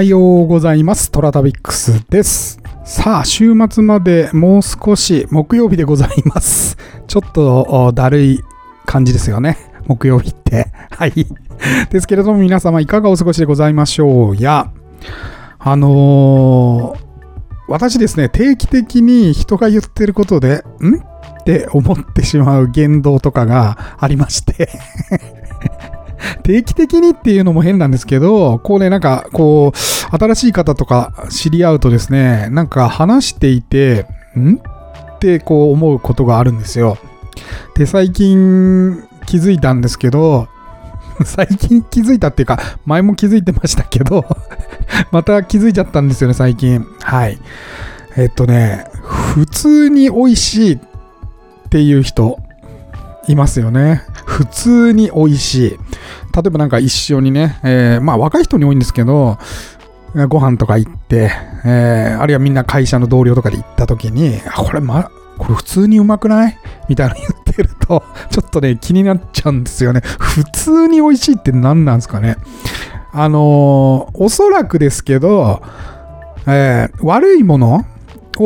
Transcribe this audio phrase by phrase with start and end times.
[0.00, 1.10] はようございます。
[1.10, 2.58] トラタビックスです。
[2.86, 6.78] さあ、週末までもう少し木曜日でございます。
[7.06, 8.40] ちょっとだるい
[8.86, 9.58] 感じですよね。
[9.86, 10.72] 木曜日って。
[10.96, 11.12] はい。
[11.90, 14.70] ですけれども皆様いかがお過ごしでございましょうや。
[15.58, 17.10] あのー
[17.68, 20.96] 私ですね、定期的に人が言ってることで、ん？
[20.96, 24.70] って思ってしまう言動とかがありまして。
[26.50, 34.56] 定期的にっていうのも変なんですけど、こうね、なんか、こう、新しい方とか知り合うとですね、なんか話していて、ん？
[34.56, 36.98] ってこう思うことがあるんですよ。
[37.76, 40.48] で、最近気づいたんですけど、
[41.24, 44.24] 最近気づいたっていうか、前も気づいてましたけど、
[45.12, 46.84] また気づいちゃったんですよね、最近。
[47.00, 47.38] はい。
[48.16, 50.78] えっとね、普通に美味しいっ
[51.68, 52.40] ていう人、
[53.28, 54.02] いますよね。
[54.24, 55.78] 普通に美味しい。
[56.34, 59.38] 例えばなんか一緒にね、えーまあ若い人に多いんですけど、
[60.28, 61.30] ご飯とか行って、
[61.64, 66.58] えーあるいはみんな会社の同僚とかで行った時に、あ、これま、これ普通にうまくない？
[66.88, 70.00] みたいなの言ってると、 ちょっとね、気になっちゃうんですよね。
[70.18, 72.36] 普通に美味しいって何なんですかね？
[73.12, 75.62] あのーおそらくですけど、
[76.46, 77.84] えー悪いもの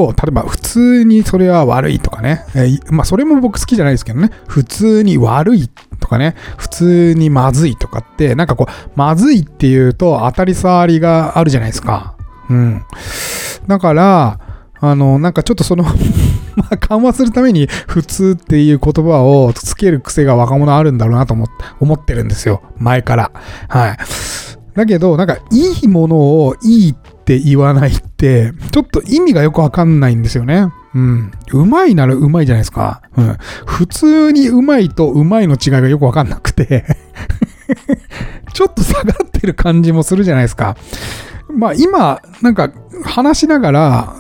[0.01, 5.69] を、例えば普通にそれは悪いとかね、えーまあそれも僕好きじゃないですけどね、普通に悪い
[6.01, 12.17] とかね、普通にまずいとかって、なんかこう、まずいっていうと当たり障りがあるじゃないですか。
[12.51, 12.83] うん。
[13.67, 14.39] だから、
[14.81, 15.85] あの、なんかちょっとその、
[16.57, 21.49] まあ緩和するために普通っていう言葉をつける癖が若者あるんだろうなと思っ
[21.81, 22.63] 思ってるんですよ。
[22.77, 23.33] 前から。
[23.69, 23.97] はい。
[24.75, 30.69] だけど、なんか、いいものをいいってって言わないって、ちょっと意味がよくわかんないんですよね。
[30.95, 31.33] うん。
[31.53, 33.01] うまいならうまいじゃないですか。
[33.17, 33.37] うん。
[33.65, 36.85] 普通にうまいとうまいの違いがよくわかんなくて、
[38.53, 40.77] ちょっと下がってる感じもするじゃないですか。
[41.51, 42.71] まあ今、なんか
[43.05, 44.15] 話しながら、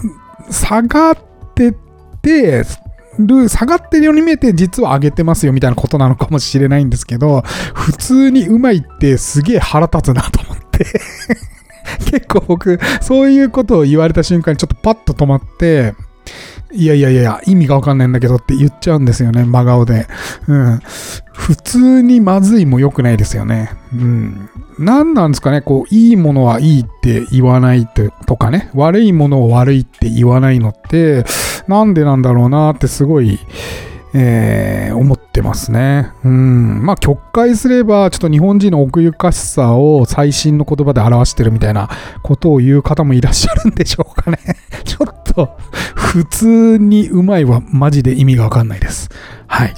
[0.50, 1.18] 下がっ
[1.54, 1.74] て
[2.22, 2.64] て、
[3.18, 7.42] る下がってるように見えて実は上げてますよみたいなことなのかもしれないんですけど
[7.72, 10.84] 普通にうまいってすげえ腹立つなと思って
[12.10, 15.94] 結構僕そういうことを言われた瞬間にちょっとパッと止まって
[16.72, 20.06] いやいやいや意味がわかんないんだけどって言っちゃうんですよね真顔で、
[20.48, 20.80] うん、
[21.32, 23.70] 普通にまずいも良くないですよね。
[23.92, 24.50] うん。
[24.78, 31.24] 何なんですかねこういいものはいいって言わないととかね悪いものを悪いって言わないのって
[31.68, 33.38] なんでなんだろうなってすごい、
[34.14, 36.12] えー思ってますね。
[36.24, 36.86] うん。
[36.86, 41.90] まあ、曲解すれば、ちょっと日本人の奥ゆかしさを最新の言葉で表してるみたいな
[42.22, 44.38] ことを言う方もいらっしゃるんでしょうかね。
[44.84, 45.56] ちょっと、
[45.96, 49.10] 普通にうまいはマジで意味がわかんないです。
[49.48, 49.74] はい。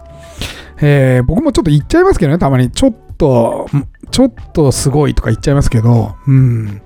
[0.82, 2.70] えー僕もちょっと言っちゃいますけどね、たまに。
[2.70, 3.66] ちょっと、
[4.10, 6.82] ちょっとすごいとか言っちゃいますけど、うん。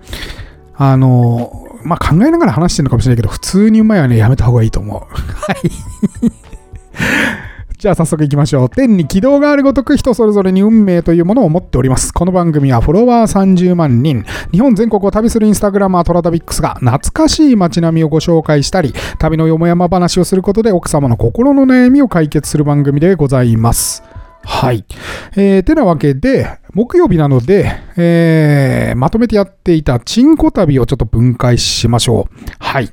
[0.76, 5.00] あの、まあ、考えながら話してるのかもしれないけど、普通にうまいはね、やめた方がいいと思う。
[5.00, 5.70] はい。
[7.78, 8.68] じゃあ早速行きましょう。
[8.68, 12.12] 天に軌道があるごとく人それぞれに運命というものを持っております。
[12.12, 24.02] この番組はフォロワー30万人、日本全国を旅するインスタグラマートラタビックスが懐かしい街並みをご紹介したり、旅のよもやま話をすることで奥様の心の悩みを解決する番組でございます。
[24.42, 24.84] はい。
[25.36, 32.34] えー、てなわけで、木曜日なので、えー、まとめてやっていたチンコ旅をちょっと分解しましょう。
[32.58, 32.90] はい。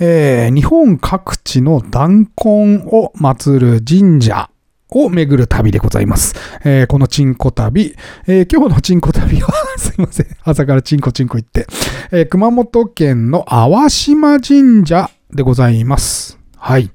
[0.00, 4.50] えー、日本各地の弾痕を祀る神社
[4.90, 6.34] を巡る旅でございます。
[6.64, 10.26] えーこのチンコ旅、えー今日のチンコ旅は、 すいません。
[10.42, 11.66] 朝からチンコチンコ言って、
[12.12, 16.38] えー熊本県の淡島神社でございます。
[16.56, 16.90] はい。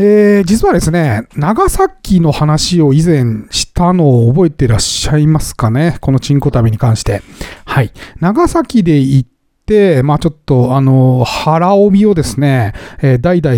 [0.00, 5.98] えー実はですね、長崎の話を以前したのを覚えてらっしゃいますかね？
[6.00, 7.20] このチンコ旅に関して。
[7.64, 7.92] はい。
[8.20, 9.28] 長崎で行っ
[9.66, 13.56] て、まあちょっと、あの、腹帯をですね、えー代々、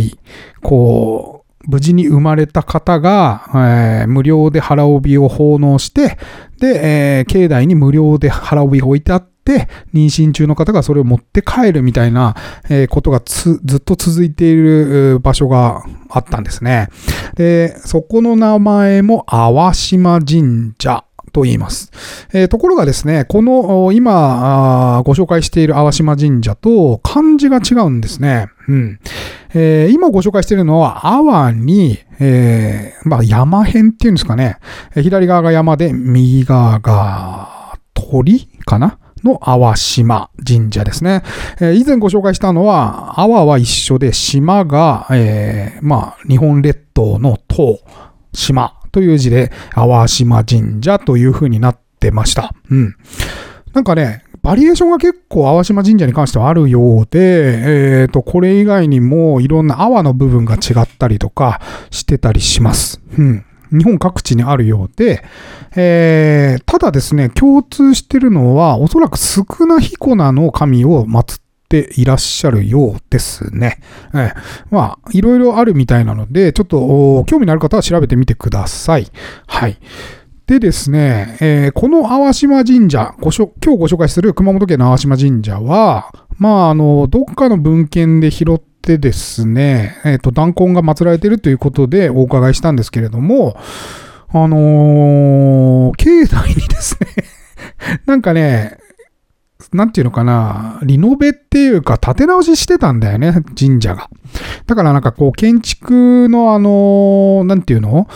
[0.62, 6.16] こう、無事に生まれた方が、えー無料で腹帯を奉納して、
[6.58, 12.36] で、えー境内に無料で腹帯が置いてあってて、妊娠中の方がそれを持って帰るみたいな、
[12.68, 16.88] えことがずっと続いている場所があったんですね。
[17.34, 21.90] で、そこの名前も淡島神社と言います。
[22.32, 28.48] えーところがですね、この今ご紹介している淡島神社と漢字が違うんですね。
[28.68, 28.98] うん。
[29.54, 34.58] えー今ご紹介しているのは、阿波に、えーまあ、山辺っていうんですかね。
[34.94, 38.98] 左側が山で、右側が鳥かな？
[39.24, 41.22] の淡島神社ですね。
[41.60, 47.78] えー以前ご紹介したのは、阿波は一緒で、島が、えーまあ、日本列島の島、
[48.32, 52.54] 島という字で、淡島神社という風になってました。
[52.70, 52.96] うん。
[53.72, 63.00] なんかね、バリエーションが結構淡島神社に関してはあるようで、えっ、ー、と、これ以外にもいろんな泡の部分が違ったりとかしてたりします。
[63.18, 63.44] うん。
[63.70, 65.24] 日本各地にあるようで、
[65.76, 73.80] えー、ただですね、共通してるのは、おそらく少な彦名の神を祀っていらっしゃるようですね。
[74.12, 74.34] えー、
[74.70, 79.06] まあ、いろいろあるみたいなので、ちょっと興味のある方は調べてみてください。
[79.46, 79.78] はい。
[80.46, 93.56] でですね、えー、この淡島神社ごしょ、今日ご紹介する熊本県の淡島神社は、まあ、あの、どっかの文献で拾ってですね、えっ、ー、と、弾痕が祀られているということでお伺いしたんですけれども、
[94.32, 97.08] あのー、境内にですね
[98.06, 98.78] なんかね、
[99.72, 104.10] なんていうのかな、リノベっていうか、建て直ししてたんだよね、神社が。
[104.66, 108.08] だからなんかこう、建築のあの、なんていうの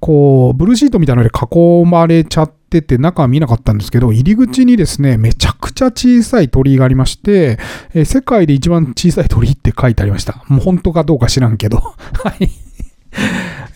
[0.00, 7.58] こう、ブルーシートみたいなので囲まれちゃってて、中は見なかったんですけど、入り口にですね、めちゃくちゃ小さい鳥居がありまして、
[7.94, 10.44] え世界で一番小さい鳥居って書いてありました。
[10.48, 11.78] もう本当かどうか知らんけど。
[12.24, 12.50] はい。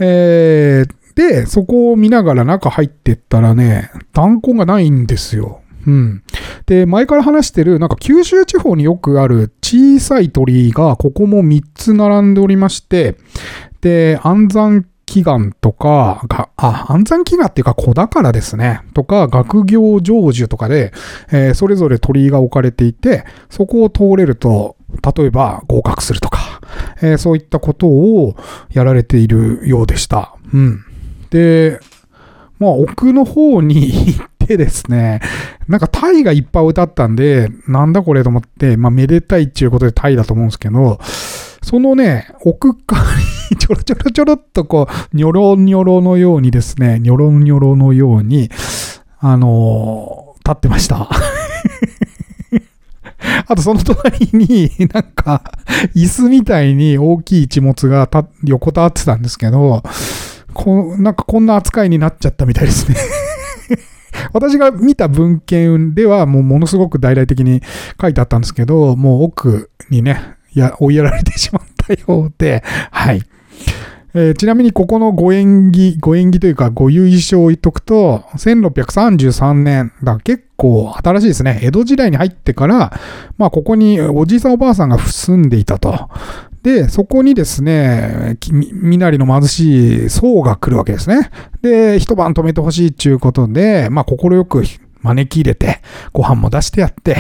[0.00, 5.60] えー、で、そこを見ながら中入ってったらね、弾痕がないんですよ。
[5.86, 6.22] うん。
[6.66, 13.16] で、前から話してる、なんか九州地方によくある小さい鳥居が、ここも3つ並んでおりまして、
[13.80, 16.22] で、安産祈願とか、
[16.56, 18.82] あ、安産祈願っていうか子宝ですね。
[18.94, 20.92] とか、学業成就とかで、
[21.32, 24.76] えー、それぞれ鳥居が置かれていて、そこを通れると、
[25.16, 26.60] 例えば合格するとか、
[27.02, 28.36] えー、そういったことを
[28.72, 30.34] やられているようでした。
[30.52, 30.84] うん。
[31.30, 31.80] で、
[32.60, 35.20] まあ、奥の方に行 ってですね、
[35.68, 40.98] なんかタイがいっぱい歌ったんで、なんだこれと思って、まあ、めでたいっていうことでタイだと思うんですけど、
[41.62, 43.00] そのね、奥側
[43.50, 48.50] に ちょろちょろちょろっとこう、ニョロニョロのようにですね、ニョロニョロのように、
[49.20, 51.08] あのー、立ってました。
[53.46, 55.42] あとその隣になんか
[55.94, 58.08] 椅子みたいに大きい一物が
[58.44, 59.82] 横たわってたんですけど、
[60.54, 62.96] こなんかこんな扱いになっちゃったみたいですね
[64.32, 67.60] 私が見た文献ではもうものすごく大々的に
[68.00, 73.22] 書いてあったんですけど、もう奥にね、や追いやられてしまったようで、はい。
[74.12, 81.60] えー、ちなみにここのご縁起、ご縁起というかご由緒を言っとくと、1633年、だ結構新しいですね。
[81.62, 82.92] 江戸時代に入ってから、
[83.38, 86.08] まあここにおじいさんおばあさんが住んでいたと。
[86.62, 91.30] で、そこにですね、みなりの貧しい僧が来るわけですね。
[91.62, 94.64] で、一晩泊めてほしいっていうことで、まあ、快く
[95.02, 95.80] 招き入れて、
[96.12, 97.16] ご飯も出してやって、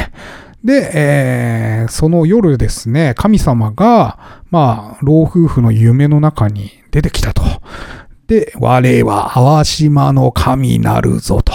[0.62, 7.42] で、えー、その夜ですね、神様が、まあ、老夫婦の夢の中に出てきたと。
[8.26, 11.52] で、我は淡島の神なるぞと。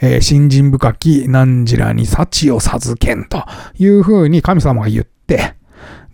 [0.00, 3.44] えー、信心深き何時らに幸を授けんと
[3.78, 5.54] いうふうに神様が言って、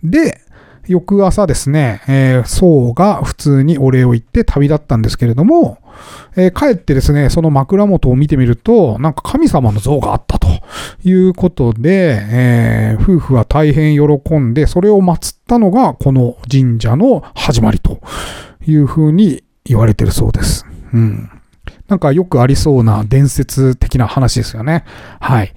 [0.03, 0.41] で、
[0.87, 5.79] 翌朝ですね、えー、僧が普通にお礼を言って旅立ったんですけれども、
[6.35, 10.47] えー、帰ってですね、その枕元を見てみると、なんか神様の像があったと
[11.03, 18.01] いうことで、えー、夫婦は大変喜んで、それを祀ったのがこの神社の始まりと
[18.67, 20.65] いうふうに言われてるそうです。
[20.93, 21.29] うん。
[21.87, 24.83] なんかよくありそうな伝説的な話ですよね。
[25.19, 25.53] はい。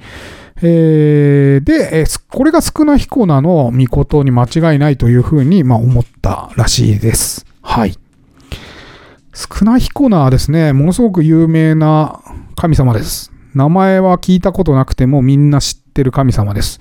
[0.63, 7.47] えー、で、これが少な彦名の御事に間違いないというふうに、まあ、思ったらしいです。
[7.63, 7.95] はい。
[9.35, 12.21] 少な彦名はですね、ものすごく有名な
[12.57, 13.33] 神様です。
[13.55, 16.81] 名前は聞いたことなくてもみんな知ってる神様です。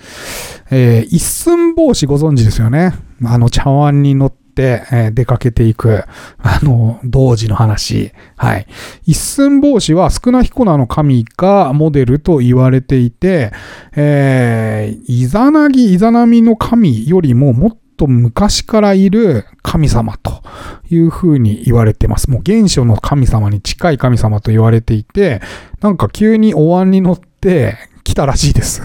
[0.71, 2.93] えー、一寸法師ご存知ですよね。
[3.23, 6.03] あの茶碗に乗って、え、出かけていく、
[6.39, 8.11] あの、童子の話。
[8.35, 8.67] はい。
[9.05, 13.51] 一寸法師は少な彦名の神がモデルと言われていて、
[13.95, 20.41] えー、イザナギ、イザナミの神よりももっと昔からいる神様と
[20.89, 22.29] いうふうに言われてます。
[22.29, 25.41] もう原初の神様に近い神様と言われていて、
[25.81, 28.83] なんか急にお椀に乗って来たらしいです。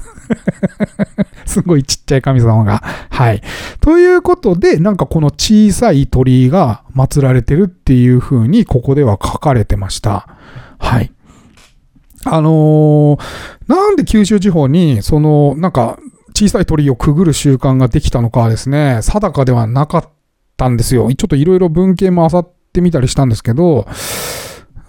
[1.46, 2.82] すごいちっちゃい神様が。
[3.11, 3.42] はい。
[3.80, 10.28] ということで、なんかこの小さい鳥居が祀られてるっていう風に、ここでは書かれてました。
[10.78, 11.12] はい。
[12.25, 13.18] あのー、
[13.66, 15.99] なんで九州地方に、その、なんか、
[16.34, 20.08] 小さい鳥居をくぐる習慣ができたのかですね、定かではなかっ
[20.56, 21.12] たんですよ。
[21.14, 23.87] ちょっといろいろ文献も漁ってみたりしたんですけど、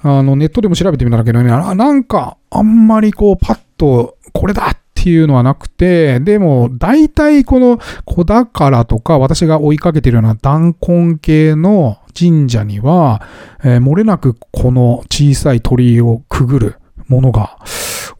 [0.03, 13.21] あの、ネットでも調べてみたんだけどね、なんか、あんまりこう、パッと、これだっっていうのはなくて、でも、大体この子宝とか、私が追いかけてるような弾痕系の神社には、
[13.65, 16.75] えー、漏れなくこの小さい鳥居をくぐる
[17.09, 17.59] ものが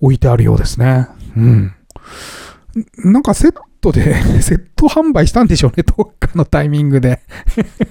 [0.01, 1.07] 置いてあるようですね。
[1.37, 1.73] うん。
[2.97, 7.21] なんかセットで、 セット販売したんでしょうね、どっかのタイミングで。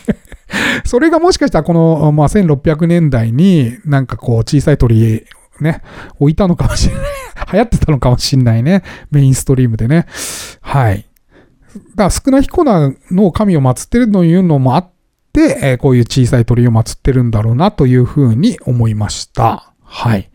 [0.85, 5.25] それがもしかしたらこの、まあ、1600年代になんかこう小さい鳥
[5.63, 5.81] ね、
[6.19, 7.22] 置いたのかもしれない。
[7.53, 8.83] 流行ってたのかもしれないね。
[9.11, 10.07] メインストリームでね。
[10.61, 11.07] はい。
[11.75, 14.91] だから少な彦名の神を祀ってるというのもあっ
[15.33, 19.73] て、えー、こういう小さい鳥を祀ってるんだろうなというふうに思いました。
[19.83, 20.31] はい。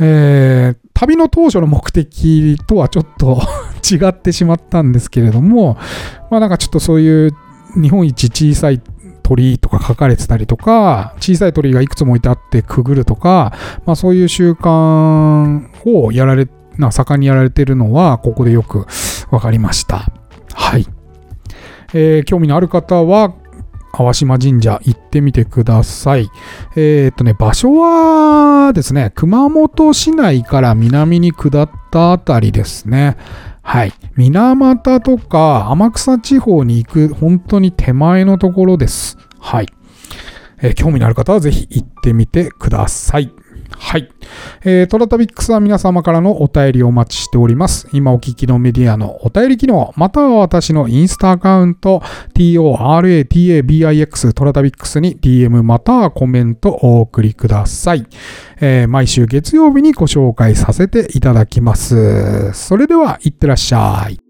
[0.00, 3.40] えー、旅の当初の目的とはちょっと
[3.88, 5.76] 違ってしまったんですけれども、
[6.30, 7.34] まあなんかちょっとそういう
[7.80, 8.80] 日本一小さい
[9.28, 13.52] 鳥居とか書かれてたりとか、小さい鳥居がいくつも置いてあってくぐるとか、
[13.84, 18.86] まあそういう習慣をやられ、な盛んにやられてるのは、ここでよく
[19.30, 20.06] わかりました。
[20.54, 20.86] はい。
[21.92, 23.34] えー、興味のある方は、
[23.92, 26.30] 淡島神社行ってみてください。
[26.76, 33.16] えー、っとね、場所はですね、熊本市内から南に下ったあたりですね。
[33.68, 33.92] はい。
[34.16, 39.18] 水俣とか天草地方に行く本当に手前のところです。
[39.38, 39.66] はい。
[40.62, 43.30] えー、興味のある方はぜひ行ってみてください。
[43.78, 44.08] はい。
[44.64, 47.88] えー、トラタビックスは皆様からのお便りをお待ちしております。
[47.92, 52.02] 今お聞きのメディアのお便り機能、または私のインスタアカウント、
[52.34, 58.06] toratabix トラタビックスに DM またはコメントお送りください。
[58.60, 62.52] えー、毎週月曜日にご紹介させていただきます。
[62.52, 64.27] それでは、いってらっしゃい。